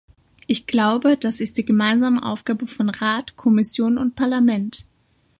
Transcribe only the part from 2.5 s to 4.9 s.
von Rat, Kommission und Parlament.